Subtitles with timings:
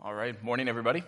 [0.00, 1.02] All right, morning, everybody.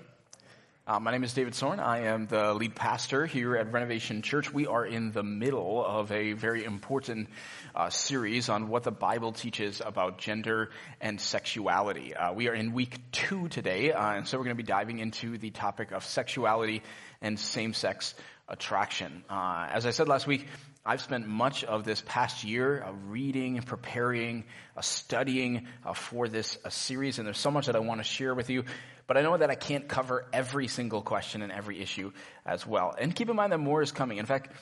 [0.84, 1.78] Uh, my name is David Sorn.
[1.78, 4.52] I am the lead pastor here at Renovation Church.
[4.52, 7.28] We are in the middle of a very important
[7.72, 12.16] uh, series on what the Bible teaches about gender and sexuality.
[12.16, 14.98] Uh, we are in week two today, uh, and so we're going to be diving
[14.98, 16.82] into the topic of sexuality
[17.22, 18.16] and same-sex
[18.48, 19.22] attraction.
[19.30, 20.48] Uh, as I said last week,
[20.84, 24.44] I've spent much of this past year uh, reading, preparing,
[24.76, 28.04] uh, studying uh, for this uh, series, and there's so much that I want to
[28.04, 28.64] share with you.
[29.06, 32.12] But I know that I can't cover every single question and every issue
[32.46, 32.94] as well.
[32.98, 34.18] And keep in mind that more is coming.
[34.18, 34.52] In fact,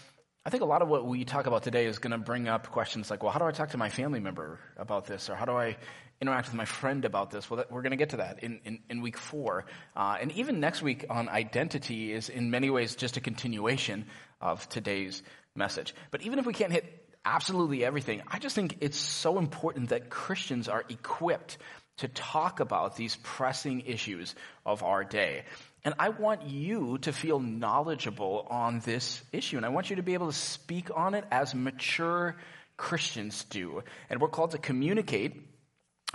[0.44, 2.70] I think a lot of what we talk about today is going to bring up
[2.70, 5.28] questions like, well, how do I talk to my family member about this?
[5.28, 5.76] Or how do I
[6.20, 7.50] interact with my friend about this?
[7.50, 9.66] Well, that, we're going to get to that in, in, in week four.
[9.94, 14.06] Uh, and even next week on identity is in many ways just a continuation
[14.40, 15.22] of today's
[15.54, 15.94] message.
[16.10, 20.10] But even if we can't hit absolutely everything, I just think it's so important that
[20.10, 21.58] Christians are equipped
[21.98, 24.34] to talk about these pressing issues
[24.64, 25.42] of our day.
[25.84, 29.56] And I want you to feel knowledgeable on this issue.
[29.56, 32.36] And I want you to be able to speak on it as mature
[32.76, 33.82] Christians do.
[34.08, 35.44] And we're called to communicate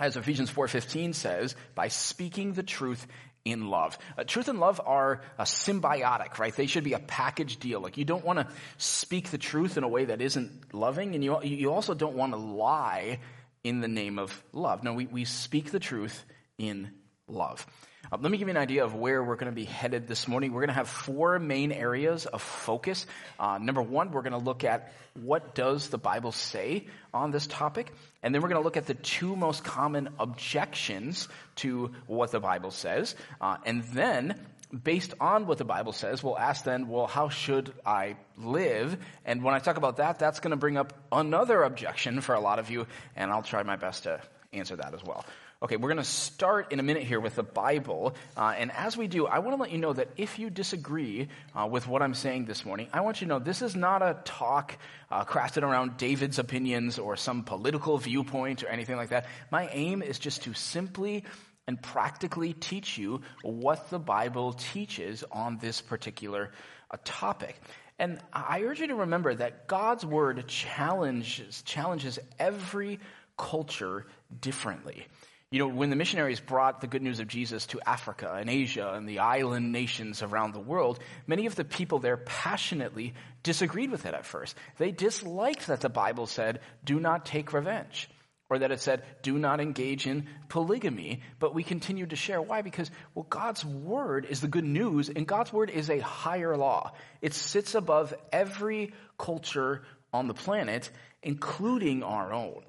[0.00, 3.06] as Ephesians 4:15 says, by speaking the truth
[3.44, 3.98] in love.
[4.16, 6.54] Uh, truth and love are uh, symbiotic, right?
[6.54, 7.80] They should be a package deal.
[7.80, 11.22] Like you don't want to speak the truth in a way that isn't loving, and
[11.22, 13.18] you you also don't want to lie
[13.62, 14.82] in the name of love.
[14.82, 16.24] No, we, we speak the truth
[16.58, 16.90] in
[17.26, 17.66] love.
[18.12, 20.28] Uh, let me give you an idea of where we're going to be headed this
[20.28, 20.52] morning.
[20.52, 23.06] We're going to have four main areas of focus.
[23.40, 27.46] Uh, number one, we're going to look at what does the Bible say on this
[27.46, 27.92] topic,
[28.24, 32.40] and then we're going to look at the two most common objections to what the
[32.40, 34.40] Bible says, uh, and then
[34.82, 38.96] based on what the Bible says, we'll ask then, well, how should I live?
[39.24, 42.40] And when I talk about that, that's going to bring up another objection for a
[42.40, 44.20] lot of you, and I'll try my best to
[44.52, 45.24] answer that as well.
[45.64, 48.14] Okay, we're going to start in a minute here with the Bible.
[48.36, 51.28] Uh, and as we do, I want to let you know that if you disagree
[51.54, 54.02] uh, with what I'm saying this morning, I want you to know this is not
[54.02, 54.76] a talk
[55.10, 59.24] uh, crafted around David's opinions or some political viewpoint or anything like that.
[59.50, 61.24] My aim is just to simply
[61.66, 66.50] and practically teach you what the Bible teaches on this particular
[66.90, 67.58] uh, topic.
[67.98, 73.00] And I urge you to remember that God's word challenges, challenges every
[73.38, 74.04] culture
[74.42, 75.06] differently.
[75.50, 78.92] You know, when the missionaries brought the good news of Jesus to Africa and Asia
[78.94, 84.04] and the island nations around the world, many of the people there passionately disagreed with
[84.04, 84.56] it at first.
[84.78, 88.10] They disliked that the Bible said, do not take revenge.
[88.50, 91.22] Or that it said, do not engage in polygamy.
[91.38, 92.42] But we continued to share.
[92.42, 92.62] Why?
[92.62, 96.92] Because, well, God's word is the good news, and God's word is a higher law.
[97.22, 99.82] It sits above every culture
[100.12, 100.90] on the planet,
[101.22, 102.64] including our own.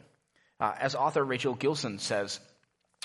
[0.59, 2.39] Uh, as author Rachel Gilson says,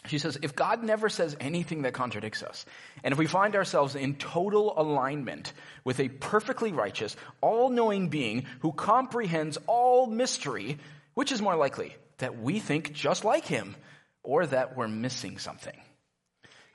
[0.07, 2.65] she says, if God never says anything that contradicts us,
[3.05, 5.53] and if we find ourselves in total alignment
[5.85, 10.79] with a perfectly righteous, all-knowing being who comprehends all mystery,
[11.15, 11.95] which is more likely?
[12.19, 13.77] That we think just like him,
[14.23, 15.79] or that we're missing something?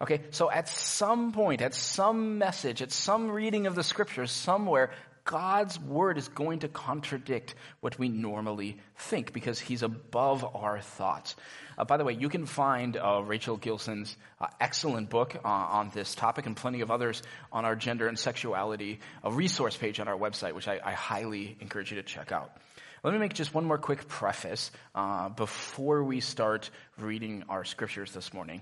[0.01, 4.91] Okay, so at some point, at some message, at some reading of the scriptures, somewhere,
[5.25, 11.35] God's word is going to contradict what we normally think because he's above our thoughts.
[11.79, 15.89] Uh, by the way, you can find uh, Rachel Gilson's uh, excellent book uh, on
[15.95, 20.07] this topic and plenty of others on our gender and sexuality, a resource page on
[20.07, 22.55] our website, which I, I highly encourage you to check out.
[23.03, 26.69] Let me make just one more quick preface uh, before we start
[26.99, 28.61] reading our scriptures this morning.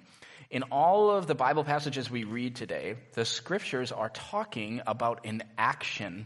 [0.50, 5.44] In all of the Bible passages we read today, the scriptures are talking about an
[5.57, 6.25] action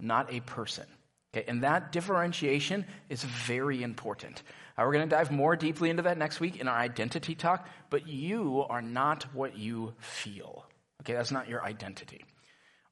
[0.00, 0.86] not a person.
[1.34, 4.42] Okay, and that differentiation is very important.
[4.76, 7.68] Uh, we're going to dive more deeply into that next week in our identity talk,
[7.90, 10.64] but you are not what you feel.
[11.02, 12.24] Okay, that's not your identity.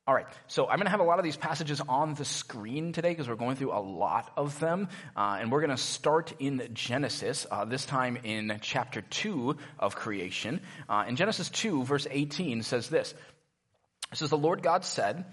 [0.08, 2.92] All right, so I'm going to have a lot of these passages on the screen
[2.92, 4.88] today because we're going through a lot of them.
[5.16, 9.96] Uh, and we're going to start in Genesis, uh, this time in chapter 2 of
[9.96, 10.60] creation.
[10.88, 13.14] Uh, in Genesis 2, verse 18 says this.
[14.12, 15.24] It says, The Lord God said,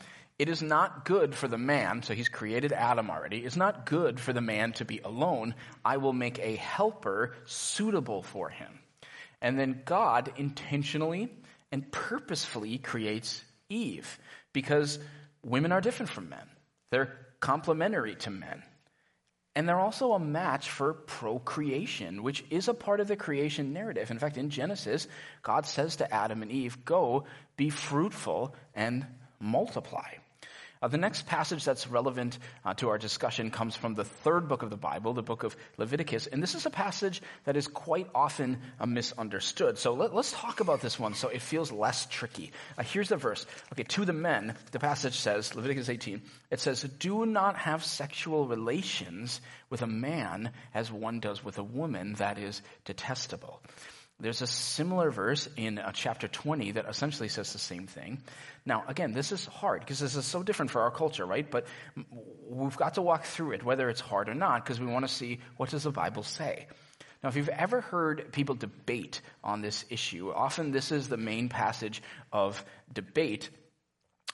[0.43, 4.19] it is not good for the man, so he's created Adam already, it's not good
[4.19, 5.55] for the man to be alone.
[5.85, 8.79] I will make a helper suitable for him.
[9.41, 11.29] And then God intentionally
[11.71, 14.19] and purposefully creates Eve
[14.51, 14.99] because
[15.45, 16.45] women are different from men.
[16.91, 18.63] They're complementary to men.
[19.55, 24.11] And they're also a match for procreation, which is a part of the creation narrative.
[24.11, 25.07] In fact, in Genesis,
[25.41, 27.23] God says to Adam and Eve, Go,
[27.55, 29.07] be fruitful, and
[29.39, 30.09] multiply.
[30.83, 34.63] Uh, the next passage that's relevant uh, to our discussion comes from the third book
[34.63, 36.27] of the Bible, the book of Leviticus.
[36.27, 39.77] And this is a passage that is quite often uh, misunderstood.
[39.77, 42.51] So let, us talk about this one so it feels less tricky.
[42.77, 43.45] Uh, here's the verse.
[43.71, 46.21] Okay, to the men, the passage says, Leviticus 18,
[46.51, 49.39] it says, Do not have sexual relations
[49.69, 53.61] with a man as one does with a woman, that is detestable.
[54.19, 58.21] There's a similar verse in uh, chapter 20 that essentially says the same thing.
[58.65, 61.49] Now, again, this is hard because this is so different for our culture, right?
[61.49, 61.65] But
[62.47, 65.13] we've got to walk through it, whether it's hard or not, because we want to
[65.13, 66.67] see what does the Bible say.
[67.23, 71.49] Now, if you've ever heard people debate on this issue, often this is the main
[71.49, 72.63] passage of
[72.93, 73.49] debate.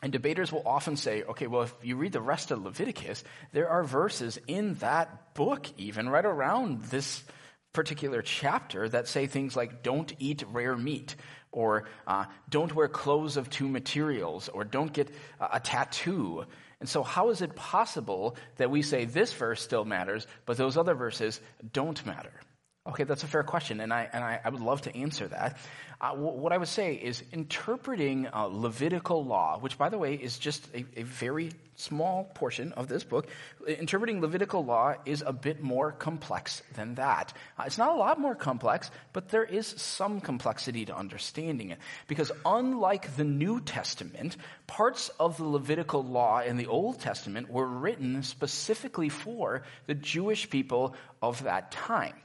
[0.02, 3.24] And debaters will often say, okay, well, if you read the rest of Leviticus,
[3.54, 7.24] there are verses in that book, even right around this
[7.74, 11.16] particular chapter that say things like don't eat rare meat
[11.52, 16.46] or uh, don't wear clothes of two materials or don't get a tattoo.
[16.80, 20.78] And so, how is it possible that we say this verse still matters, but those
[20.78, 21.42] other verses
[21.74, 22.32] don't matter?
[22.88, 25.58] Okay, that's a fair question, and I, and I, I would love to answer that.
[26.00, 30.14] Uh, w- what I would say is interpreting uh, Levitical law, which, by the way,
[30.14, 33.28] is just a, a, very small portion of this book,
[33.68, 37.34] interpreting Levitical law is a bit more complex than that.
[37.60, 41.80] Uh, it's not a lot more complex, but there is some complexity to understanding it.
[42.08, 44.38] Because unlike the New Testament,
[44.68, 50.50] parts of the Levitical law in the Old Testament were written specifically for the Jewish
[50.50, 52.16] people of that time.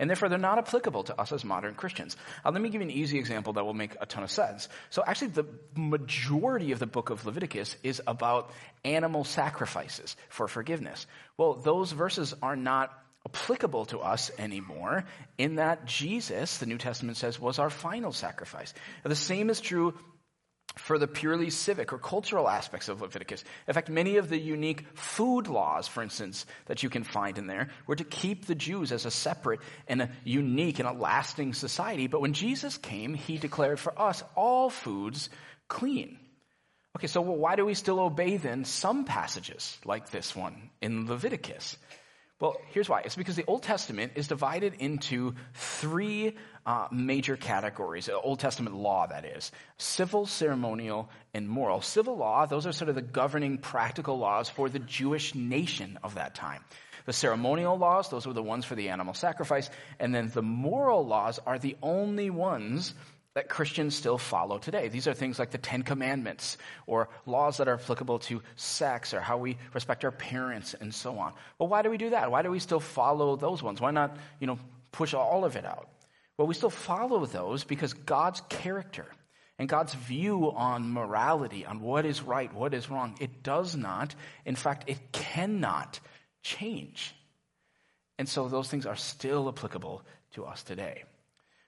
[0.00, 2.16] And therefore, they're not applicable to us as modern Christians.
[2.42, 4.68] Uh, let me give you an easy example that will make a ton of sense.
[4.88, 5.44] So actually, the
[5.76, 8.50] majority of the book of Leviticus is about
[8.82, 11.06] animal sacrifices for forgiveness.
[11.36, 15.04] Well, those verses are not applicable to us anymore
[15.36, 18.72] in that Jesus, the New Testament says, was our final sacrifice.
[19.04, 19.94] Now, the same is true
[20.76, 23.44] for the purely civic or cultural aspects of Leviticus.
[23.66, 27.46] In fact, many of the unique food laws, for instance, that you can find in
[27.46, 31.54] there were to keep the Jews as a separate and a unique and a lasting
[31.54, 32.06] society.
[32.06, 35.28] But when Jesus came, he declared for us all foods
[35.68, 36.18] clean.
[36.96, 41.76] Okay, so why do we still obey then some passages like this one in Leviticus?
[42.40, 43.02] Well, here's why.
[43.02, 48.08] It's because the Old Testament is divided into three uh, major categories.
[48.08, 49.52] Old Testament law, that is.
[49.76, 51.82] Civil, ceremonial, and moral.
[51.82, 56.14] Civil law, those are sort of the governing practical laws for the Jewish nation of
[56.14, 56.64] that time.
[57.04, 59.68] The ceremonial laws, those were the ones for the animal sacrifice.
[59.98, 62.94] And then the moral laws are the only ones
[63.34, 64.88] that Christians still follow today.
[64.88, 69.20] These are things like the Ten Commandments or laws that are applicable to sex or
[69.20, 71.32] how we respect our parents and so on.
[71.58, 72.30] Well, why do we do that?
[72.30, 73.80] Why do we still follow those ones?
[73.80, 74.58] Why not, you know,
[74.90, 75.88] push all of it out?
[76.36, 79.06] Well, we still follow those because God's character
[79.58, 84.14] and God's view on morality, on what is right, what is wrong, it does not,
[84.46, 86.00] in fact, it cannot
[86.42, 87.14] change.
[88.18, 90.02] And so those things are still applicable
[90.32, 91.04] to us today.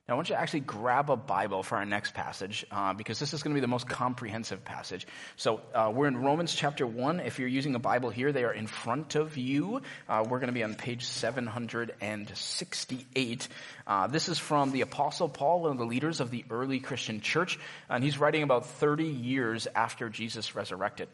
[0.09, 3.21] Now, I want you to actually grab a Bible for our next passage uh, because
[3.21, 5.07] this is going to be the most comprehensive passage.
[5.37, 7.21] So, uh, we're in Romans chapter 1.
[7.21, 9.81] If you're using a Bible here, they are in front of you.
[10.09, 13.49] Uh, we're going to be on page 768.
[13.87, 17.21] Uh, this is from the Apostle Paul, one of the leaders of the early Christian
[17.21, 21.09] church, and he's writing about 30 years after Jesus resurrected.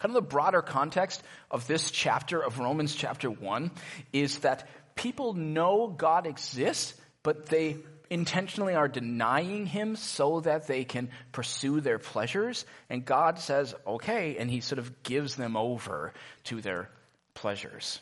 [0.00, 3.70] Kind of the broader context of this chapter of Romans chapter 1
[4.12, 6.92] is that people know God exists,
[7.22, 7.78] but they
[8.12, 12.66] intentionally are denying him so that they can pursue their pleasures.
[12.90, 16.12] And God says, okay, and he sort of gives them over
[16.44, 16.90] to their
[17.34, 18.00] pleasures,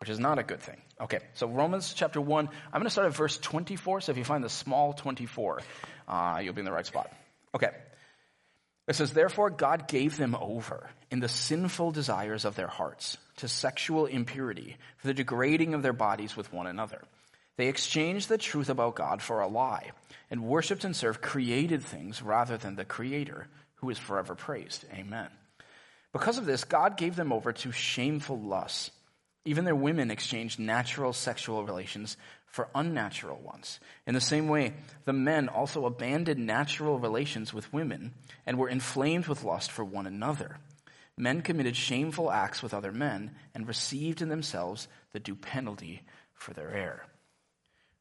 [0.00, 0.80] which is not a good thing.
[1.00, 4.00] Okay, so Romans chapter 1, I'm going to start at verse 24.
[4.00, 5.60] So if you find the small 24,
[6.08, 7.12] uh, you'll be in the right spot.
[7.54, 7.70] Okay.
[8.88, 13.48] It says, Therefore God gave them over in the sinful desires of their hearts to
[13.48, 17.02] sexual impurity for the degrading of their bodies with one another.
[17.56, 19.92] They exchanged the truth about God for a lie
[20.30, 24.84] and worshiped and served created things rather than the Creator, who is forever praised.
[24.92, 25.28] Amen.
[26.12, 28.90] Because of this, God gave them over to shameful lusts.
[29.44, 33.80] Even their women exchanged natural sexual relations for unnatural ones.
[34.06, 39.26] In the same way, the men also abandoned natural relations with women and were inflamed
[39.26, 40.58] with lust for one another.
[41.16, 46.02] Men committed shameful acts with other men and received in themselves the due penalty
[46.34, 47.04] for their error.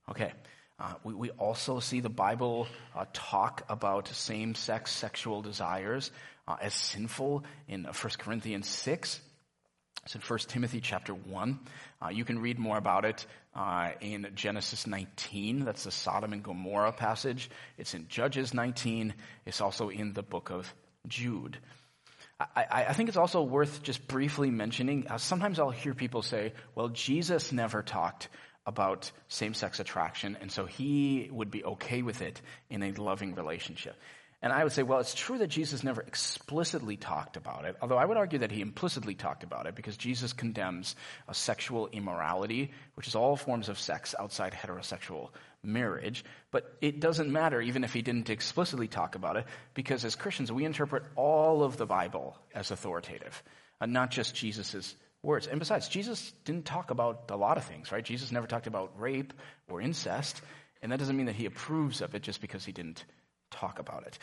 [0.09, 0.31] Okay.
[0.77, 6.11] Uh, we, we also see the Bible uh, talk about same sex sexual desires
[6.47, 9.21] uh, as sinful in 1 Corinthians 6.
[10.03, 11.59] It's in 1 Timothy chapter 1.
[12.01, 15.65] Uh, you can read more about it uh, in Genesis 19.
[15.65, 17.49] That's the Sodom and Gomorrah passage.
[17.77, 19.13] It's in Judges 19.
[19.45, 20.71] It's also in the book of
[21.07, 21.57] Jude.
[22.37, 25.07] I, I, think it's also worth just briefly mentioning.
[25.07, 28.27] Uh, sometimes I'll hear people say, well, Jesus never talked
[28.65, 33.35] about same sex attraction, and so he would be okay with it in a loving
[33.35, 33.95] relationship.
[34.41, 37.97] And I would say, well, it's true that Jesus never explicitly talked about it, although
[37.97, 40.95] I would argue that he implicitly talked about it because Jesus condemns
[41.27, 45.29] a sexual immorality, which is all forms of sex outside heterosexual
[45.63, 46.23] marriage.
[46.51, 50.51] But it doesn't matter even if he didn't explicitly talk about it because as Christians,
[50.51, 53.41] we interpret all of the Bible as authoritative,
[53.81, 54.95] not just Jesus'
[55.25, 55.47] words.
[55.47, 58.03] And besides, Jesus didn't talk about a lot of things, right?
[58.03, 59.33] Jesus never talked about rape
[59.67, 60.41] or incest,
[60.81, 63.03] and that doesn't mean that he approves of it just because he didn't
[63.51, 64.17] talk about it.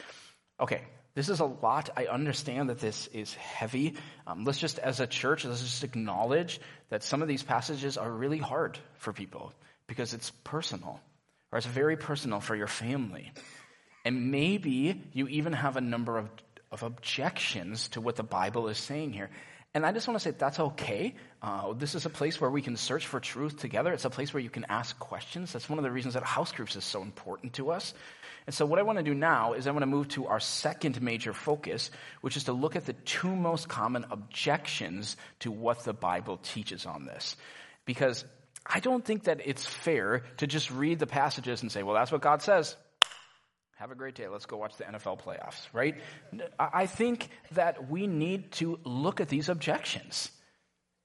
[0.61, 0.82] Okay,
[1.14, 1.90] this is a lot.
[1.97, 3.94] I understand that this is heavy.
[4.26, 8.11] Um, let's just, as a church, let's just acknowledge that some of these passages are
[8.11, 9.52] really hard for people
[9.87, 11.00] because it's personal,
[11.50, 13.32] or it's very personal for your family.
[14.04, 16.30] And maybe you even have a number of,
[16.71, 19.30] of objections to what the Bible is saying here.
[19.74, 21.14] And I just want to say that's okay.
[21.40, 23.92] Uh, this is a place where we can search for truth together.
[23.92, 25.52] It's a place where you can ask questions.
[25.52, 27.94] That's one of the reasons that house groups is so important to us.
[28.46, 30.40] And so, what I want to do now is I want to move to our
[30.40, 35.84] second major focus, which is to look at the two most common objections to what
[35.84, 37.36] the Bible teaches on this.
[37.86, 38.24] Because
[38.66, 42.12] I don't think that it's fair to just read the passages and say, well, that's
[42.12, 42.76] what God says.
[43.82, 44.28] Have a great day.
[44.28, 45.96] Let's go watch the NFL playoffs, right?
[46.56, 50.30] I think that we need to look at these objections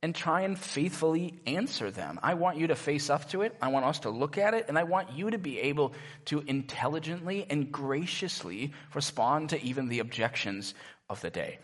[0.03, 2.19] and try and faithfully answer them.
[2.21, 3.55] I want you to face up to it.
[3.63, 4.65] I want us to look at it.
[4.67, 9.97] And I want you to be able to intelligently and graciously respond to even the
[9.97, 10.75] objections
[11.09, 11.57] of the day.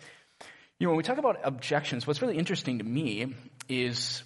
[0.80, 3.36] You know, when we talk about objections, what's really interesting to me
[3.70, 4.24] is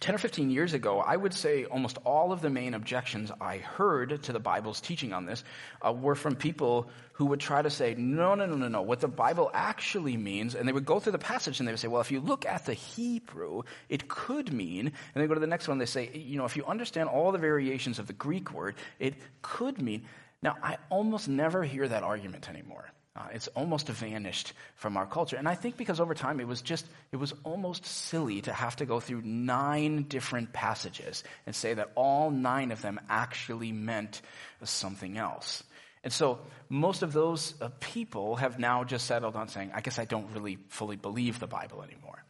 [0.00, 3.58] 10 or 15 years ago, I would say almost all of the main objections I
[3.58, 5.42] heard to the Bible's teaching on this
[5.84, 9.00] uh, were from people who would try to say, no, no, no, no, no, what
[9.00, 11.88] the Bible actually means, and they would go through the passage and they would say,
[11.88, 15.46] well, if you look at the Hebrew, it could mean, and they go to the
[15.46, 18.12] next one, and they say, you know, if you understand all the variations of the
[18.12, 20.04] Greek word, it could mean.
[20.42, 22.90] Now, I almost never hear that argument anymore.
[23.16, 25.36] Uh, it's almost vanished from our culture.
[25.36, 28.76] And I think because over time it was just, it was almost silly to have
[28.76, 34.20] to go through nine different passages and say that all nine of them actually meant
[34.62, 35.64] something else.
[36.04, 39.98] And so most of those uh, people have now just settled on saying, I guess
[39.98, 42.22] I don't really fully believe the Bible anymore.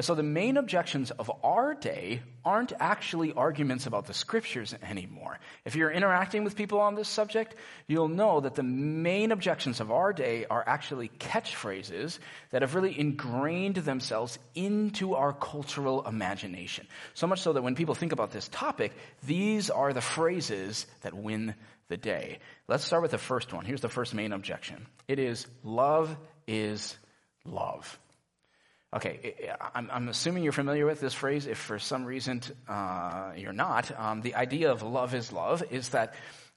[0.00, 5.38] And so the main objections of our day aren't actually arguments about the scriptures anymore.
[5.66, 7.54] If you're interacting with people on this subject,
[7.86, 12.98] you'll know that the main objections of our day are actually catchphrases that have really
[12.98, 16.86] ingrained themselves into our cultural imagination.
[17.12, 18.92] So much so that when people think about this topic,
[19.26, 21.54] these are the phrases that win
[21.88, 22.38] the day.
[22.68, 23.66] Let's start with the first one.
[23.66, 24.86] Here's the first main objection.
[25.08, 26.16] It is love
[26.46, 26.96] is
[27.44, 27.98] love.
[28.94, 31.46] Okay, I'm, I'm, assuming you're familiar with this phrase.
[31.46, 35.90] If for some reason uh, you're not, um, the idea of love is love is
[35.90, 36.14] that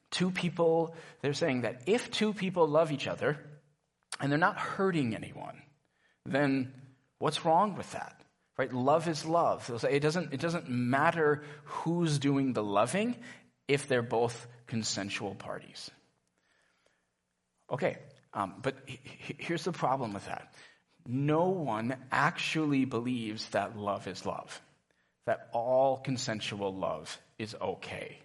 [0.09, 3.37] two people, they're saying that if two people love each other
[4.19, 5.61] and they're not hurting anyone,
[6.25, 6.73] then
[7.19, 8.19] what's wrong with that?
[8.57, 8.73] Right?
[8.73, 9.69] Love is love.
[9.87, 13.15] It doesn't, it doesn't matter who's doing the loving
[13.67, 15.91] if they're both consensual parties.
[17.71, 17.97] Okay,
[18.33, 20.53] um, but here's the problem with that
[21.07, 24.61] no one actually believes that love is love,
[25.25, 28.19] that all consensual love is okay.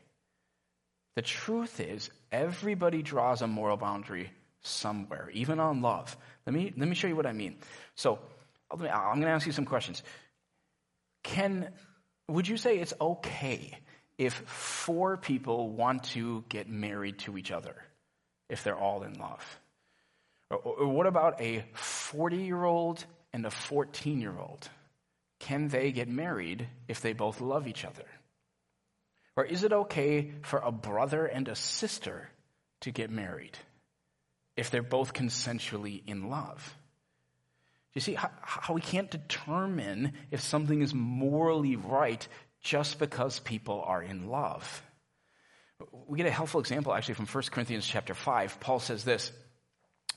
[1.16, 4.30] The truth is, everybody draws a moral boundary
[4.62, 6.16] somewhere, even on love.
[6.47, 7.56] Let me, let me show you what I mean.
[7.97, 8.20] So,
[8.70, 10.02] I'm going to ask you some questions.
[11.23, 11.70] Can,
[12.28, 13.78] would you say it's okay
[14.18, 17.75] if four people want to get married to each other
[18.49, 19.58] if they're all in love?
[20.50, 24.69] Or, what about a 40 year old and a 14 year old?
[25.40, 28.05] Can they get married if they both love each other?
[29.37, 32.28] Or is it okay for a brother and a sister
[32.81, 33.57] to get married
[34.57, 36.76] if they're both consensually in love?
[37.95, 42.26] You see how, how, we can't determine if something is morally right
[42.61, 44.83] just because people are in love.
[46.07, 48.61] We get a helpful example actually from 1 Corinthians chapter 5.
[48.61, 49.33] Paul says this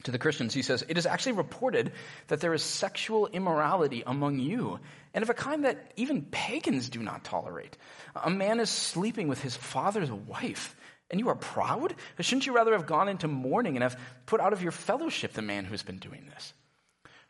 [0.03, 1.91] to the Christians, he says, It is actually reported
[2.27, 4.79] that there is sexual immorality among you,
[5.13, 7.77] and of a kind that even pagans do not tolerate.
[8.15, 10.75] A man is sleeping with his father's wife,
[11.09, 11.93] and you are proud?
[12.19, 15.41] Shouldn't you rather have gone into mourning and have put out of your fellowship the
[15.41, 16.53] man who's been doing this?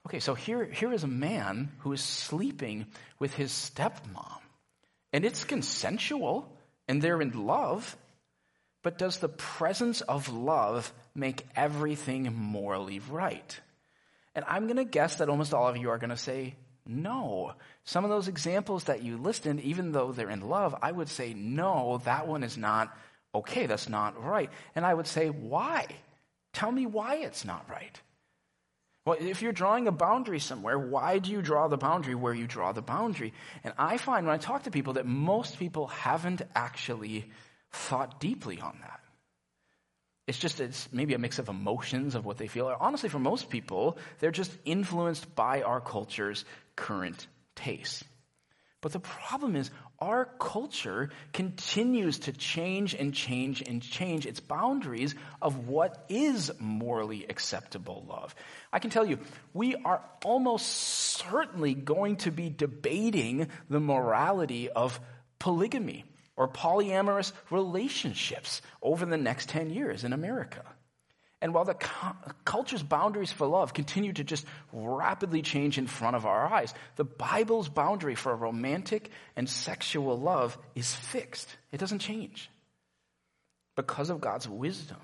[0.07, 2.87] Okay, so here, here is a man who is sleeping
[3.19, 4.39] with his stepmom,
[5.13, 6.51] and it's consensual,
[6.87, 7.95] and they're in love.
[8.83, 13.59] But does the presence of love make everything morally right?
[14.33, 17.53] And I'm going to guess that almost all of you are going to say no.
[17.83, 21.33] Some of those examples that you listed, even though they're in love, I would say
[21.33, 22.95] no, that one is not
[23.33, 24.49] okay, that's not right.
[24.75, 25.87] And I would say, why?
[26.53, 28.01] Tell me why it's not right.
[29.05, 32.45] Well, if you're drawing a boundary somewhere, why do you draw the boundary where you
[32.45, 33.33] draw the boundary?
[33.63, 37.31] And I find when I talk to people that most people haven't actually
[37.71, 38.99] thought deeply on that.
[40.27, 42.73] It's just it's maybe a mix of emotions of what they feel.
[42.79, 48.03] Honestly, for most people, they're just influenced by our culture's current tastes.
[48.81, 55.13] But the problem is, our culture continues to change and change and change its boundaries
[55.39, 58.33] of what is morally acceptable love.
[58.73, 59.19] I can tell you,
[59.53, 64.99] we are almost certainly going to be debating the morality of
[65.37, 66.05] polygamy
[66.41, 70.63] or polyamorous relationships over the next 10 years in America.
[71.39, 71.75] And while the
[72.45, 77.03] culture's boundaries for love continue to just rapidly change in front of our eyes, the
[77.03, 81.55] Bible's boundary for romantic and sexual love is fixed.
[81.71, 82.49] It doesn't change.
[83.75, 84.97] Because of God's wisdom,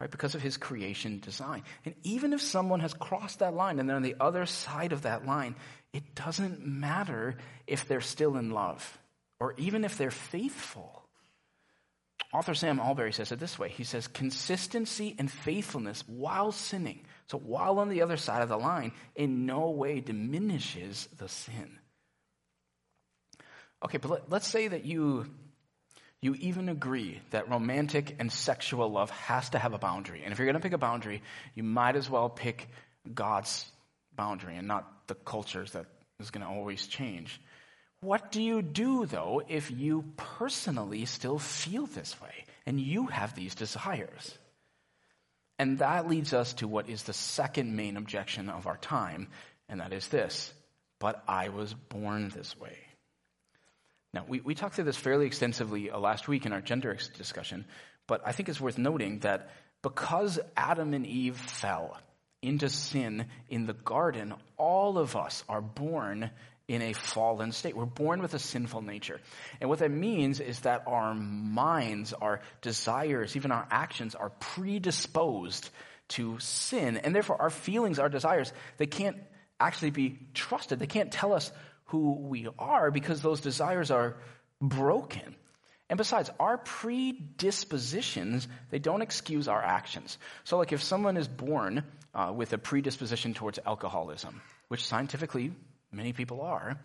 [0.00, 0.10] right?
[0.10, 1.64] Because of his creation design.
[1.84, 5.02] And even if someone has crossed that line and they're on the other side of
[5.02, 5.54] that line,
[5.92, 7.36] it doesn't matter
[7.66, 8.98] if they're still in love
[9.40, 11.02] or even if they're faithful.
[12.32, 17.38] Author Sam Allberry says it this way He says, consistency and faithfulness while sinning, so
[17.38, 21.78] while on the other side of the line, in no way diminishes the sin.
[23.84, 25.26] Okay, but let, us say that you,
[26.22, 30.22] you even agree that romantic and sexual love has to have a boundary.
[30.24, 31.22] And if you're going to pick a boundary,
[31.54, 32.68] you might as well pick
[33.12, 33.70] God's
[34.14, 35.86] boundary and not the culture's that
[36.18, 37.40] is going to always change.
[38.06, 43.34] What do you do, though, if you personally still feel this way and you have
[43.34, 44.38] these desires?
[45.58, 49.26] And that leads us to what is the second main objection of our time,
[49.68, 50.52] and that is this
[51.00, 52.78] but I was born this way.
[54.14, 57.64] Now, we, we talked through this fairly extensively uh, last week in our gender discussion,
[58.06, 59.50] but I think it's worth noting that
[59.82, 61.98] because Adam and Eve fell
[62.40, 66.30] into sin in the garden, all of us are born
[66.68, 67.76] in a fallen state.
[67.76, 69.20] We're born with a sinful nature.
[69.60, 75.70] And what that means is that our minds, our desires, even our actions are predisposed
[76.08, 76.96] to sin.
[76.96, 79.16] And therefore our feelings, our desires, they can't
[79.60, 80.78] actually be trusted.
[80.78, 81.52] They can't tell us
[81.86, 84.16] who we are because those desires are
[84.60, 85.36] broken.
[85.88, 90.18] And besides, our predispositions, they don't excuse our actions.
[90.42, 95.52] So like if someone is born uh, with a predisposition towards alcoholism, which scientifically
[95.92, 96.78] many people are,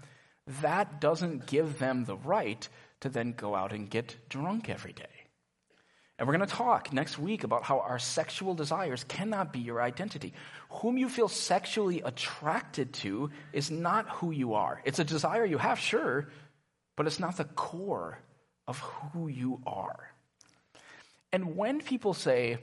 [0.62, 2.68] that doesn't give them the right
[3.02, 5.06] to then go out and get drunk every day.
[6.18, 9.82] And we're going to talk next week about how our sexual desires cannot be your
[9.82, 10.34] identity.
[10.70, 14.82] Whom you feel sexually attracted to is not who you are.
[14.86, 16.30] It's a desire you have, sure,
[16.96, 18.20] but it's not the core
[18.68, 20.12] of who you are.
[21.34, 22.60] And when people say,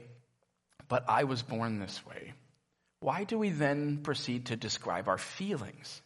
[0.87, 2.33] but I was born this way,
[3.01, 6.01] why do we then proceed to describe our feelings?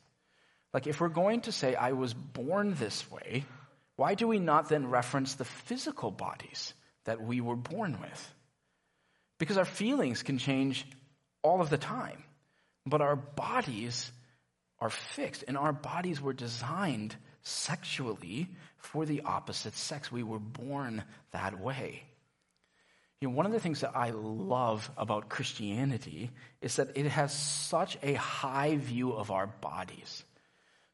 [0.73, 3.45] Like, if we're going to say, I was born this way,
[3.95, 6.73] why do we not then reference the physical bodies
[7.05, 8.33] that we were born with?
[9.38, 10.86] Because our feelings can change
[11.43, 12.23] all of the time,
[12.86, 14.12] but our bodies
[14.79, 20.12] are fixed, and our bodies were designed sexually for the opposite sex.
[20.12, 22.03] We were born that way.
[23.21, 26.31] You know, one of the things that I love about Christianity
[26.62, 30.23] is that it has such a high view of our bodies.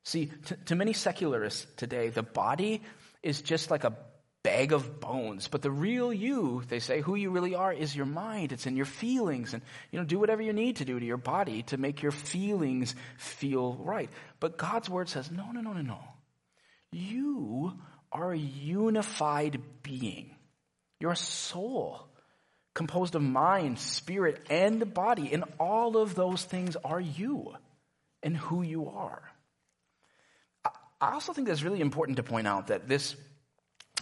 [0.09, 2.81] See, to, to many secularists today, the body
[3.21, 3.95] is just like a
[4.41, 5.47] bag of bones.
[5.47, 8.51] But the real you, they say, who you really are is your mind.
[8.51, 9.53] It's in your feelings.
[9.53, 12.11] And, you know, do whatever you need to do to your body to make your
[12.11, 14.09] feelings feel right.
[14.39, 15.99] But God's word says, no, no, no, no, no.
[16.91, 17.73] You
[18.11, 20.35] are a unified being.
[20.99, 22.07] You're a soul
[22.73, 25.33] composed of mind, spirit, and body.
[25.33, 27.53] And all of those things are you
[28.23, 29.21] and who you are.
[31.01, 33.15] I also think that's really important to point out that this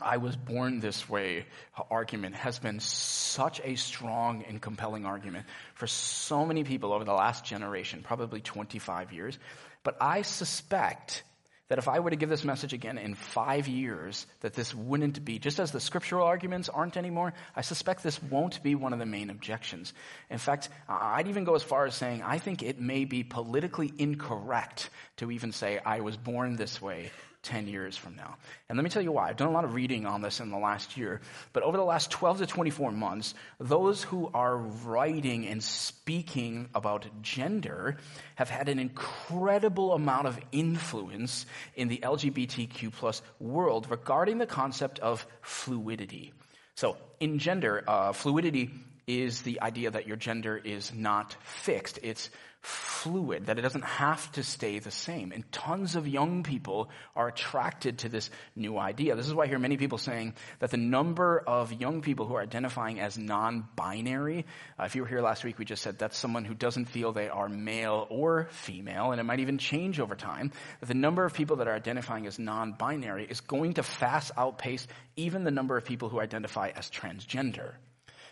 [0.02, 1.46] I was born this way
[1.90, 7.14] argument has been such a strong and compelling argument for so many people over the
[7.14, 9.40] last generation, probably 25 years.
[9.84, 11.24] But I suspect
[11.70, 15.24] that if I were to give this message again in five years, that this wouldn't
[15.26, 19.00] be, just as the scriptural arguments aren't anymore, I suspect this won't be one of
[19.00, 19.94] the main objections.
[20.30, 23.92] In fact, I'd even go as far as saying I think it may be politically
[23.98, 27.12] incorrect to even say I was born this way
[27.48, 28.36] 10 years from now.
[28.68, 29.30] And let me tell you why.
[29.30, 31.22] I've done a lot of reading on this in the last year,
[31.54, 37.06] but over the last 12 to 24 months, those who are writing and speaking about
[37.22, 37.96] gender
[38.36, 45.00] have had an incredible amount of influence in the LGBTQ plus world regarding the concept
[45.00, 46.34] of fluidity.
[46.76, 48.72] So, in gender, uh, fluidity
[49.08, 51.98] is the idea that your gender is not fixed.
[52.04, 52.30] It's
[52.62, 55.32] fluid, that it doesn't have to stay the same.
[55.32, 59.16] And tons of young people are attracted to this new idea.
[59.16, 62.36] This is why I hear many people saying that the number of young people who
[62.36, 64.46] are identifying as non-binary,
[64.80, 67.12] uh, if you were here last week, we just said that's someone who doesn't feel
[67.12, 71.24] they are male or female, and it might even change over time, that the number
[71.24, 75.78] of people that are identifying as non-binary is going to fast outpace even the number
[75.78, 77.74] of people who identify as transgender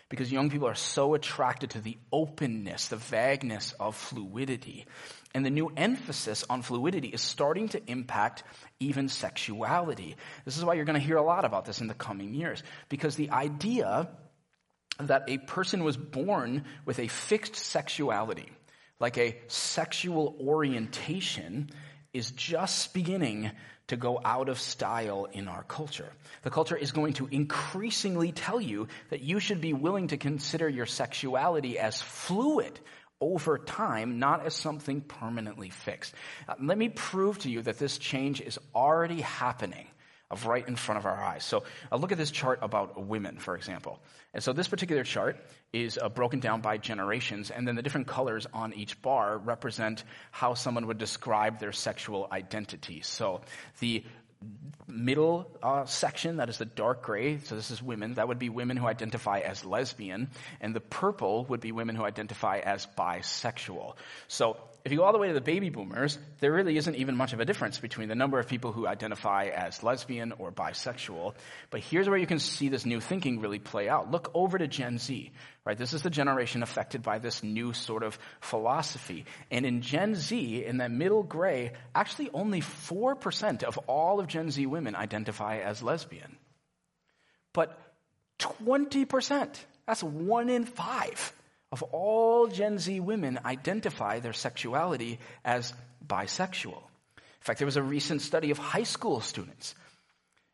[0.08, 4.86] because young people are so attracted to the openness, the vagueness of fluidity.
[5.34, 8.44] And the new emphasis on fluidity is starting to impact
[8.80, 10.16] even sexuality.
[10.44, 12.62] This is why you're going to hear a lot about this in the coming years,
[12.88, 14.08] because the idea
[15.00, 18.50] that a person was born with a fixed sexuality,
[18.98, 21.68] like a sexual orientation,
[22.14, 23.50] is just beginning
[23.88, 26.10] to go out of style in our culture.
[26.42, 30.68] The culture is going to increasingly tell you that you should be willing to consider
[30.68, 32.78] your sexuality as fluid
[33.20, 36.14] over time, not as something permanently fixed.
[36.48, 39.86] Uh, let me prove to you that this change is already happening
[40.30, 41.44] of right in front of our eyes.
[41.44, 44.00] So uh, look at this chart about women, for example.
[44.34, 45.36] And so this particular chart
[45.72, 50.04] is uh, broken down by generations, and then the different colors on each bar represent
[50.30, 53.02] how someone would describe their sexual identity.
[53.02, 53.42] So
[53.80, 54.04] the
[54.86, 58.48] middle uh, section, that is the dark gray, so this is women, that would be
[58.48, 60.28] women who identify as lesbian,
[60.60, 63.94] and the purple would be women who identify as bisexual.
[64.28, 64.56] So
[64.86, 67.32] if you go all the way to the baby boomers, there really isn't even much
[67.32, 71.34] of a difference between the number of people who identify as lesbian or bisexual.
[71.70, 74.12] But here's where you can see this new thinking really play out.
[74.12, 75.32] Look over to Gen Z,
[75.64, 75.76] right?
[75.76, 79.24] This is the generation affected by this new sort of philosophy.
[79.50, 84.52] And in Gen Z, in that middle gray, actually only 4% of all of Gen
[84.52, 86.36] Z women identify as lesbian.
[87.52, 87.76] But
[88.38, 89.52] 20%,
[89.84, 91.32] that's one in five
[91.76, 95.74] of all Gen Z women identify their sexuality as
[96.06, 96.78] bisexual.
[97.18, 99.74] In fact, there was a recent study of high school students.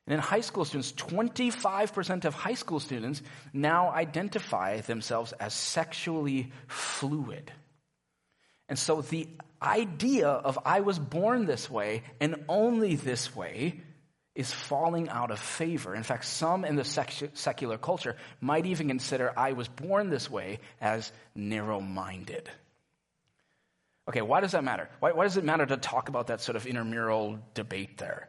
[0.04, 6.50] And in high school students, 25% of high school students now identify themselves as sexually
[6.66, 7.52] fluid.
[8.68, 9.28] And so the
[9.62, 13.80] idea of I was born this way and only this way
[14.35, 15.95] is falling out of favor.
[15.95, 20.61] In fact, some in the secular culture might even consider I was born this way
[20.81, 22.49] as narrow minded.
[24.09, 24.88] Okay, why does that matter?
[25.01, 28.29] Why, why, does it matter to talk about that sort of intramural debate there?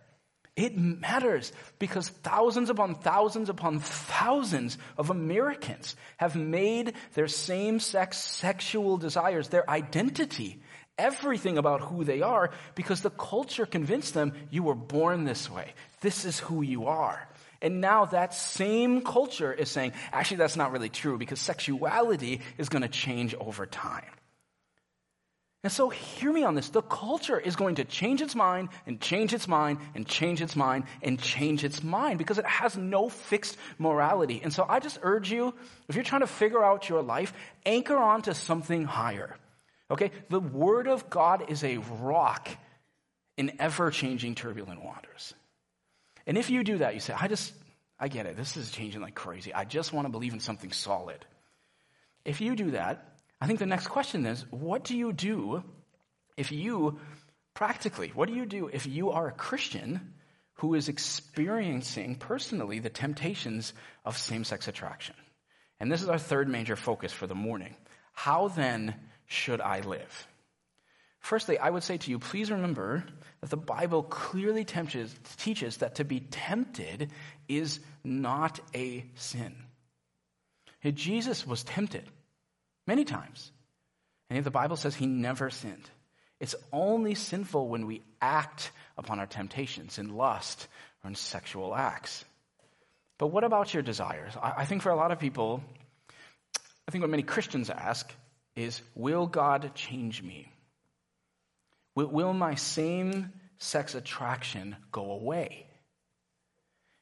[0.56, 8.18] It matters because thousands upon thousands upon thousands of Americans have made their same sex
[8.18, 10.62] sexual desires their identity
[10.98, 15.74] everything about who they are because the culture convinced them you were born this way.
[16.02, 17.28] This is who you are.
[17.62, 22.68] And now that same culture is saying, actually, that's not really true because sexuality is
[22.68, 24.04] going to change over time.
[25.64, 26.68] And so, hear me on this.
[26.68, 30.58] The culture is going to change its mind and change its mind and change its
[30.58, 34.42] mind and change its mind because it has no fixed morality.
[34.44, 35.54] And so, I just urge you,
[35.88, 37.32] if you're trying to figure out your life,
[37.66, 39.38] anchor on to something higher.
[39.92, 40.12] Okay?
[40.30, 42.50] The Word of God is a rock
[43.38, 45.34] in ever changing, turbulent waters.
[46.26, 47.54] And if you do that, you say, I just,
[48.00, 48.38] I get it.
[48.38, 49.54] This is changing like crazy.
[49.54, 51.26] I just want to believe in something solid.
[52.26, 55.64] If you do that, I think the next question is what do you do
[56.38, 57.00] if you,
[57.54, 60.14] practically, what do you do if you are a Christian
[60.56, 63.74] who is experiencing personally the temptations
[64.06, 65.16] of same sex attraction?
[65.80, 67.76] And this is our third major focus for the morning.
[68.14, 68.96] How then
[69.34, 70.28] should I live?
[71.20, 73.04] Firstly, I would say to you, please remember
[73.42, 77.12] that the Bible clearly teaches, teaches that to be tempted
[77.48, 79.56] is not a sin.
[80.84, 82.04] Jesus was tempted
[82.86, 83.52] many times,
[84.30, 85.90] and yet the Bible says he never sinned.
[86.42, 90.68] It's only sinful when we act upon our temptations in lust
[91.04, 92.26] or in sexual acts.
[93.18, 94.34] But what about your desires?
[94.42, 95.64] I think for a lot of people,
[96.86, 98.14] I think what many Christians ask
[98.56, 100.52] is Will God change me?
[101.96, 105.68] Will, will my same sex attraction go away?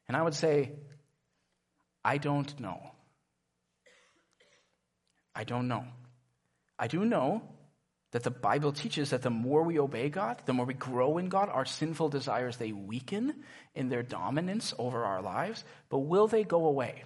[0.08, 0.72] And I would say,
[2.04, 2.82] I don't know.
[5.36, 5.86] I don't know.
[6.78, 7.42] I do know
[8.12, 11.30] that the Bible teaches that the more we obey God, the more we grow in
[11.30, 13.36] God, our sinful desires, they weaken
[13.74, 17.04] in their dominance over our lives, but will they go away?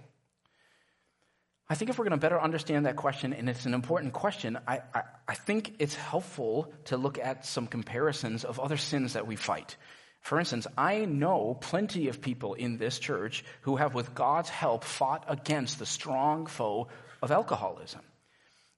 [1.67, 4.59] I think if we're going to better understand that question, and it's an important question,
[4.67, 9.25] I, I, I, think it's helpful to look at some comparisons of other sins that
[9.25, 9.75] we fight.
[10.21, 14.83] For instance, I know plenty of people in this church who have, with God's help,
[14.83, 16.87] fought against the strong foe
[17.23, 18.01] of alcoholism.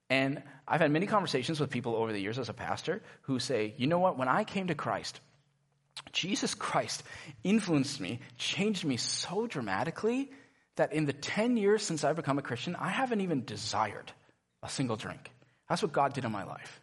[0.09, 3.73] And I've had many conversations with people over the years as a pastor who say,
[3.77, 5.19] you know what, when I came to Christ,
[6.13, 7.03] Jesus Christ
[7.43, 10.31] influenced me, changed me so dramatically
[10.77, 14.11] that in the 10 years since I've become a Christian, I haven't even desired
[14.63, 15.31] a single drink.
[15.69, 16.81] That's what God did in my life.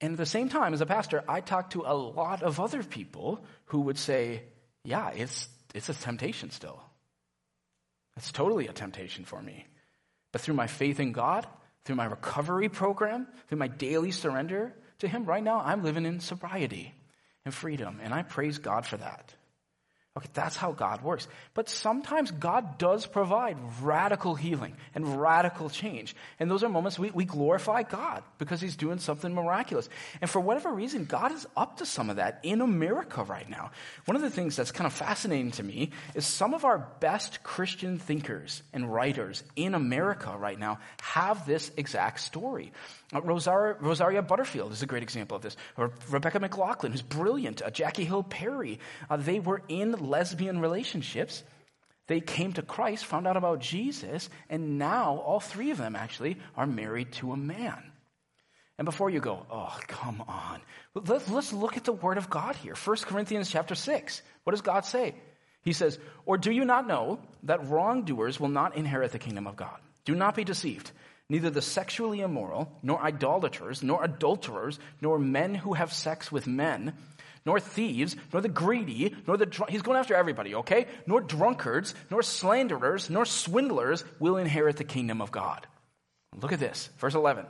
[0.00, 2.82] And at the same time, as a pastor, I talk to a lot of other
[2.82, 4.42] people who would say,
[4.84, 6.80] yeah, it's, it's a temptation still.
[8.16, 9.66] It's totally a temptation for me.
[10.32, 11.46] But through my faith in God,
[11.84, 16.20] through my recovery program, through my daily surrender to Him, right now I'm living in
[16.20, 16.94] sobriety
[17.44, 18.00] and freedom.
[18.02, 19.34] And I praise God for that.
[20.16, 21.28] Okay, that's how God works.
[21.54, 26.16] But sometimes God does provide radical healing and radical change.
[26.40, 29.88] And those are moments we, we glorify God because He's doing something miraculous.
[30.20, 33.70] And for whatever reason, God is up to some of that in America right now.
[34.06, 37.44] One of the things that's kind of fascinating to me is some of our best
[37.44, 42.72] Christian thinkers and writers in America right now have this exact story.
[43.12, 45.56] Uh, Rosaria, Rosaria, Butterfield is a great example of this.
[45.76, 47.62] Or Rebecca McLaughlin, who's brilliant.
[47.62, 48.78] Uh, Jackie Hill Perry.
[49.08, 51.42] Uh, they were in lesbian relationships.
[52.06, 56.38] They came to Christ, found out about Jesus, and now all three of them actually
[56.56, 57.90] are married to a man.
[58.78, 60.60] And before you go, oh, come on.
[60.94, 62.74] Let's, let's look at the word of God here.
[62.74, 64.22] 1 Corinthians chapter 6.
[64.44, 65.14] What does God say?
[65.62, 69.56] He says, Or do you not know that wrongdoers will not inherit the kingdom of
[69.56, 69.78] God?
[70.04, 70.90] Do not be deceived.
[71.30, 76.92] Neither the sexually immoral, nor idolaters, nor adulterers, nor men who have sex with men,
[77.46, 80.88] nor thieves, nor the greedy, nor the drunk, he's going after everybody, okay?
[81.06, 85.68] Nor drunkards, nor slanderers, nor swindlers will inherit the kingdom of God.
[86.42, 87.46] Look at this, verse 11.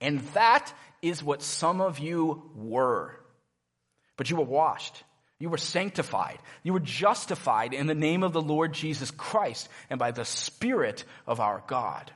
[0.00, 3.14] And that is what some of you were.
[4.16, 5.04] But you were washed.
[5.38, 6.38] You were sanctified.
[6.62, 11.04] You were justified in the name of the Lord Jesus Christ and by the Spirit
[11.26, 12.10] of our God.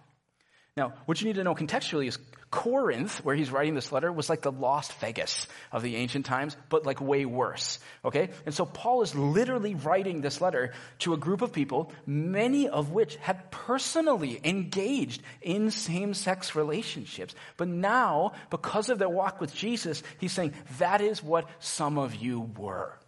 [0.81, 2.17] Now, what you need to know contextually is
[2.51, 6.57] Corinth, where he's writing this letter, was like the Las Vegas of the ancient times,
[6.71, 7.79] but like way worse.
[8.03, 8.31] Okay?
[8.47, 12.93] And so Paul is literally writing this letter to a group of people, many of
[12.93, 17.35] which had personally engaged in same sex relationships.
[17.59, 22.15] But now, because of their walk with Jesus, he's saying, that is what some of
[22.15, 22.99] you were.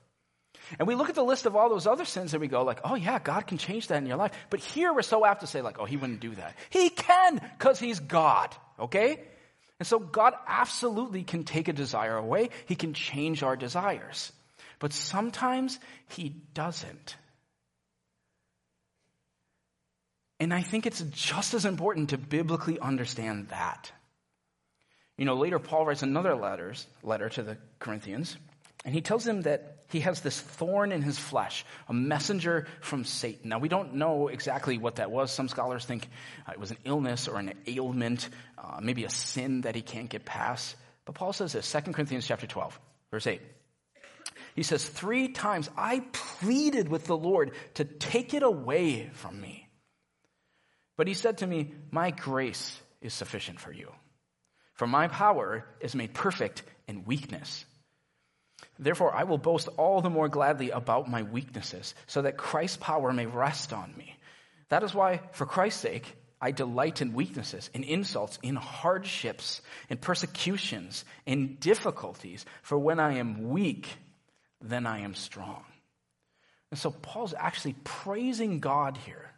[0.78, 2.80] And we look at the list of all those other sins and we go like,
[2.84, 4.32] oh yeah, God can change that in your life.
[4.50, 6.54] But here we're so apt to say like, oh, he wouldn't do that.
[6.70, 8.54] He can because he's God.
[8.78, 9.20] Okay?
[9.78, 12.50] And so God absolutely can take a desire away.
[12.66, 14.32] He can change our desires.
[14.78, 17.16] But sometimes he doesn't.
[20.40, 23.92] And I think it's just as important to biblically understand that.
[25.16, 28.36] You know, later Paul writes another letters, letter to the Corinthians,
[28.84, 33.04] and he tells them that he has this thorn in his flesh, a messenger from
[33.04, 33.50] Satan.
[33.50, 35.30] Now, we don't know exactly what that was.
[35.30, 36.08] Some scholars think
[36.48, 40.08] uh, it was an illness or an ailment, uh, maybe a sin that he can't
[40.08, 40.76] get past.
[41.04, 43.42] But Paul says this, 2 Corinthians chapter 12, verse 8.
[44.54, 49.68] He says, Three times I pleaded with the Lord to take it away from me.
[50.96, 53.90] But he said to me, My grace is sufficient for you,
[54.74, 57.66] for my power is made perfect in weakness.
[58.78, 63.12] Therefore, I will boast all the more gladly about my weaknesses, so that Christ's power
[63.12, 64.16] may rest on me.
[64.70, 69.98] That is why, for Christ's sake, I delight in weaknesses, in insults, in hardships, in
[69.98, 72.44] persecutions, in difficulties.
[72.62, 73.88] For when I am weak,
[74.60, 75.64] then I am strong.
[76.72, 79.30] And so Paul's actually praising God here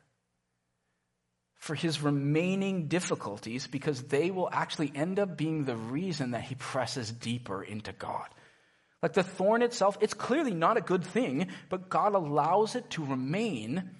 [1.56, 6.54] for his remaining difficulties because they will actually end up being the reason that he
[6.54, 8.28] presses deeper into God.
[9.04, 13.04] Like the thorn itself, it's clearly not a good thing, but God allows it to
[13.04, 13.90] remain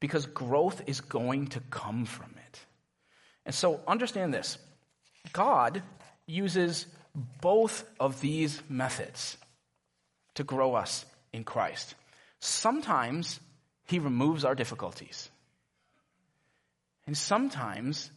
[0.00, 2.58] because growth is going to come from it.
[3.46, 4.58] And so understand this
[5.32, 5.80] God
[6.26, 6.86] uses
[7.40, 9.36] both of these methods
[10.34, 11.94] to grow us in Christ.
[12.40, 13.38] Sometimes
[13.86, 15.30] he removes our difficulties.
[17.06, 18.10] And sometimes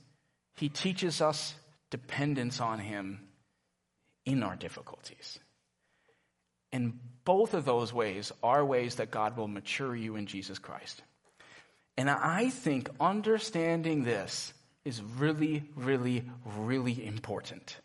[0.56, 1.54] he teaches us
[1.92, 3.28] dependence on him
[4.26, 5.38] in our difficulties.
[6.72, 11.02] And both of those ways are ways that God will mature you in Jesus Christ.
[11.98, 14.54] And I think understanding this
[14.86, 17.76] is really, really, really important.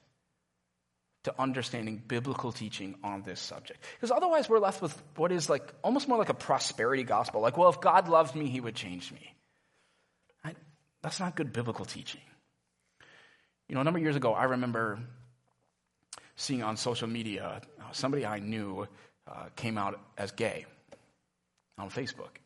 [1.26, 3.82] to understanding biblical teaching on this subject.
[3.96, 7.40] Because otherwise we're left with what is like almost more like a prosperity gospel.
[7.40, 9.34] Like, well, if God loved me, he would change me.
[10.44, 10.54] I,
[11.02, 12.20] that's not good biblical teaching.
[13.68, 15.00] You know, a number of years ago, I remember
[16.36, 18.86] seeing on social media uh, somebody I knew
[19.26, 20.66] uh, came out as gay
[21.78, 22.38] on Facebook.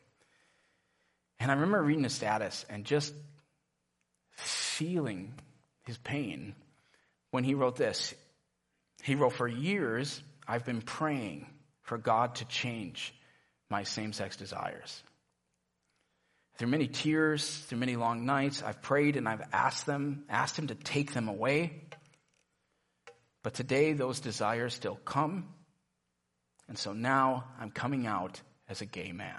[1.39, 3.13] And I remember reading his status and just
[4.35, 5.33] feeling
[5.83, 6.55] his pain
[7.31, 8.13] when he wrote this.
[9.03, 11.47] He wrote, For years, I've been praying
[11.81, 13.13] for God to change
[13.69, 15.03] my same sex desires.
[16.57, 20.67] Through many tears, through many long nights, I've prayed and I've asked them, asked him
[20.67, 21.81] to take them away.
[23.43, 25.47] But today those desires still come.
[26.67, 29.35] And so now I'm coming out as a gay man.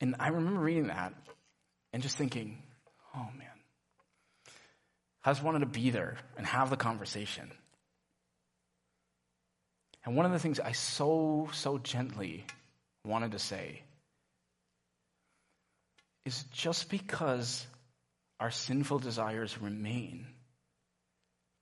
[0.00, 1.14] And I remember reading that
[1.92, 2.62] and just thinking,
[3.16, 3.48] oh man,
[5.24, 7.50] I just wanted to be there and have the conversation.
[10.04, 12.44] And one of the things I so, so gently
[13.04, 13.82] wanted to say
[16.26, 17.66] is just because
[18.40, 20.26] our sinful desires remain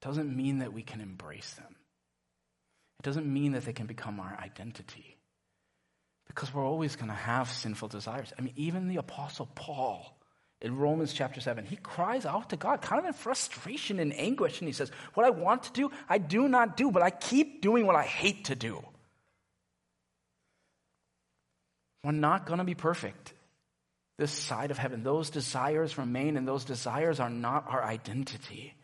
[0.02, 1.74] doesn't mean that we can embrace them.
[3.00, 5.16] It doesn't mean that they can become our identity.
[6.26, 8.32] Because we're always going to have sinful desires.
[8.38, 10.16] I mean, even the Apostle Paul
[10.60, 14.60] in Romans chapter 7, he cries out to God, kind of in frustration and anguish,
[14.60, 17.62] and he says, What I want to do, I do not do, but I keep
[17.62, 18.84] doing what I hate to do.
[22.04, 23.32] We're not going to be perfect
[24.18, 25.02] this side of heaven.
[25.02, 28.74] Those desires remain, and those desires are not our identity.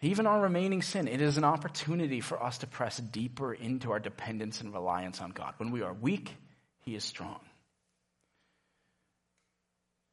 [0.00, 4.00] Even our remaining sin, it is an opportunity for us to press deeper into our
[4.00, 5.54] dependence and reliance on God.
[5.56, 6.36] When we are weak,
[6.80, 7.40] He is strong.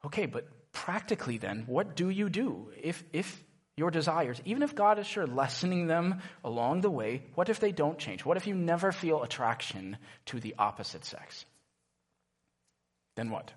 [0.06, 3.44] Okay, but practically then, what do you do if, if
[3.78, 7.72] your desires, even if God is sure lessening them along the way, what if they
[7.72, 8.24] don't change?
[8.26, 11.46] What if you never feel attraction to the opposite sex?
[13.15, 13.52] Then what?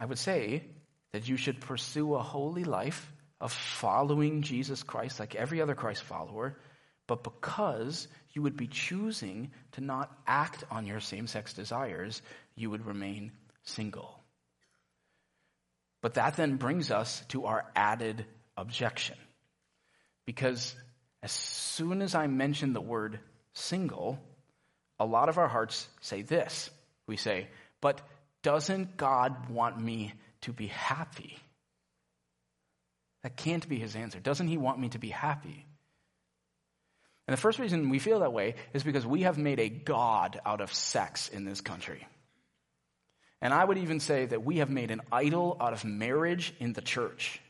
[0.00, 0.64] I would say
[1.12, 3.12] that you should pursue a holy life
[3.44, 6.56] of following Jesus Christ like every other Christ follower,
[7.06, 12.22] but because you would be choosing to not act on your same sex desires,
[12.56, 14.18] you would remain single.
[16.00, 18.24] But that then brings us to our added
[18.56, 19.18] objection.
[20.24, 20.74] Because
[21.22, 23.20] as soon as I mention the word
[23.52, 24.18] single,
[24.98, 26.70] a lot of our hearts say this.
[27.06, 27.48] We say,
[27.82, 28.00] but
[28.42, 31.36] doesn't God want me to be happy?
[33.24, 34.20] That can't be his answer.
[34.20, 35.66] Doesn't he want me to be happy?
[37.26, 40.38] And the first reason we feel that way is because we have made a God
[40.44, 42.06] out of sex in this country.
[43.40, 46.74] And I would even say that we have made an idol out of marriage in
[46.74, 47.40] the church.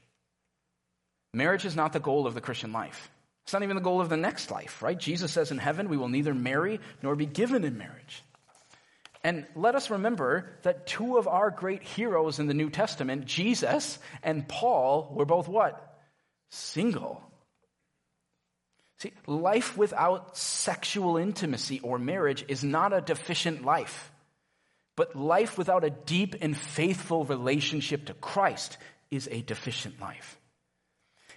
[1.32, 3.10] Marriage is not the goal of the Christian life.
[3.42, 4.98] It's not even the goal of the next life, right?
[4.98, 8.22] Jesus says in heaven we will neither marry nor be given in marriage.
[9.24, 13.98] And let us remember that two of our great heroes in the New Testament, Jesus
[14.22, 15.98] and Paul, were both what?
[16.50, 17.22] Single.
[18.98, 24.12] See, life without sexual intimacy or marriage is not a deficient life.
[24.94, 28.76] But life without a deep and faithful relationship to Christ
[29.10, 30.38] is a deficient life.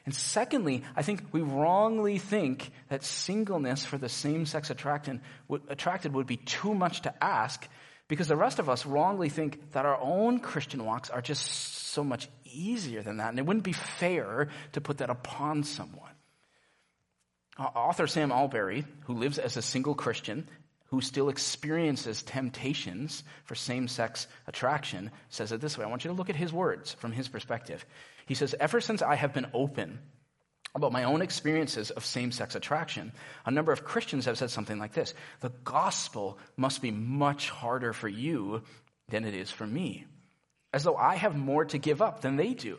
[0.06, 5.20] And secondly, I think we wrongly think that singleness for the same sex attracted
[5.50, 7.68] would be too much to ask
[8.08, 12.04] because the rest of us wrongly think that our own Christian walks are just so
[12.04, 13.30] much easier than that.
[13.30, 16.12] And it wouldn't be fair to put that upon someone.
[17.58, 20.48] Uh, author Sam Allberry, who lives as a single Christian,
[20.90, 25.84] who still experiences temptations for same sex attraction says it this way.
[25.84, 27.86] I want you to look at his words from his perspective.
[28.26, 30.00] He says, Ever since I have been open
[30.78, 33.12] about my own experiences of same sex attraction,
[33.46, 37.94] a number of Christians have said something like this The gospel must be much harder
[37.94, 38.62] for you
[39.10, 40.06] than it is for me,
[40.72, 42.78] as though I have more to give up than they do.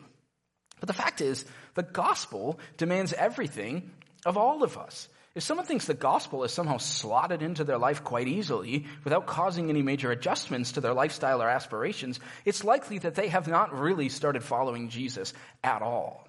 [0.79, 3.91] But the fact is, the gospel demands everything
[4.25, 5.09] of all of us.
[5.35, 9.69] If someone thinks the gospel is somehow slotted into their life quite easily without causing
[9.69, 14.09] any major adjustments to their lifestyle or aspirations, it's likely that they have not really
[14.09, 15.33] started following Jesus
[15.63, 16.28] at all.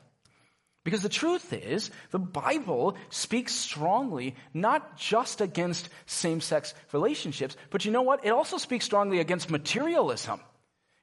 [0.90, 7.85] Because the truth is, the Bible speaks strongly not just against same sex relationships, but
[7.85, 8.25] you know what?
[8.25, 10.40] It also speaks strongly against materialism.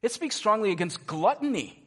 [0.02, 1.82] It speaks strongly against gluttony.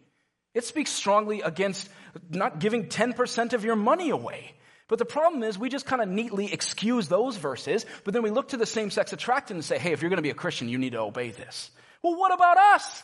[0.55, 1.91] It speaks strongly against
[2.31, 4.55] not giving 10% of your money away.
[4.89, 8.31] But the problem is we just kind of neatly excuse those verses, but then we
[8.31, 10.35] look to the same sex attractant and say, hey, if you're going to be a
[10.35, 11.71] Christian, you need to obey this.
[12.03, 13.03] Well, what about us?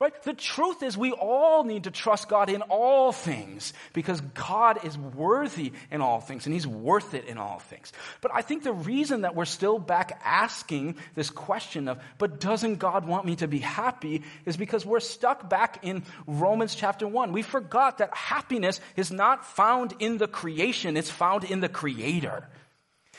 [0.00, 0.22] Right?
[0.22, 4.96] The truth is we all need to trust God in all things because God is
[4.96, 7.92] worthy in all things and he's worth it in all things.
[8.20, 12.76] But I think the reason that we're still back asking this question of, but doesn't
[12.76, 17.32] God want me to be happy is because we're stuck back in Romans chapter one.
[17.32, 20.96] We forgot that happiness is not found in the creation.
[20.96, 22.48] It's found in the creator.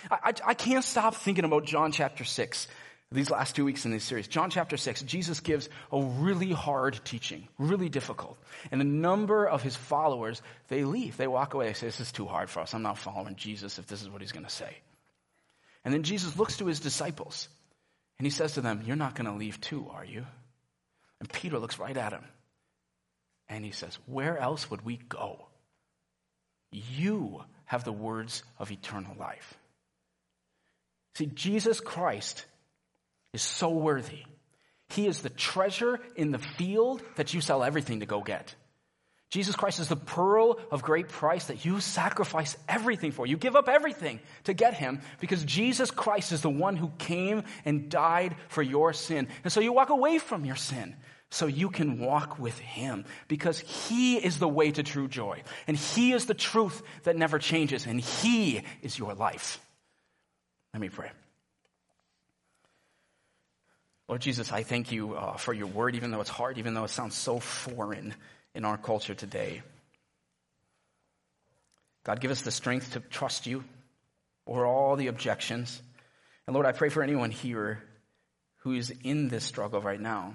[0.09, 2.69] I, I, I can't stop thinking about John chapter six
[3.11, 4.27] these last two weeks in this series.
[4.27, 8.37] John chapter 6, Jesus gives a really hard teaching, really difficult.
[8.71, 11.17] And a number of his followers, they leave.
[11.17, 11.67] They walk away.
[11.67, 12.73] They say, This is too hard for us.
[12.73, 14.77] I'm not following Jesus if this is what he's going to say.
[15.83, 17.47] And then Jesus looks to his disciples
[18.19, 20.25] and he says to them, You're not going to leave too, are you?
[21.19, 22.23] And Peter looks right at him
[23.47, 25.47] and he says, Where else would we go?
[26.71, 29.57] You have the words of eternal life.
[31.15, 32.45] See, Jesus Christ
[33.33, 34.23] is so worthy.
[34.89, 38.55] He is the treasure in the field that you sell everything to go get.
[39.29, 43.27] Jesus Christ is the pearl of great price that you sacrifice everything for.
[43.27, 47.43] You give up everything to get him because Jesus Christ is the one who came
[47.63, 49.27] and died for your sin.
[49.43, 50.95] And so you walk away from your sin
[51.29, 55.77] so you can walk with him because he is the way to true joy and
[55.77, 59.59] he is the truth that never changes and he is your life.
[60.73, 61.11] Let me pray.
[64.09, 66.83] Lord Jesus, I thank you uh, for your word, even though it's hard, even though
[66.83, 68.15] it sounds so foreign
[68.55, 69.61] in our culture today.
[72.03, 73.63] God, give us the strength to trust you
[74.47, 75.79] over all the objections.
[76.47, 77.83] And Lord, I pray for anyone here
[78.61, 80.33] who is in this struggle right now,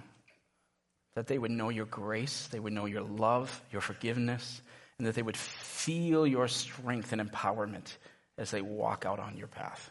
[1.17, 4.63] that they would know your grace, they would know your love, your forgiveness,
[4.99, 7.97] and that they would feel your strength and empowerment
[8.39, 9.91] as they walk out on your path.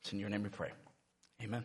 [0.00, 0.70] It's in your name we pray.
[1.42, 1.64] Amen.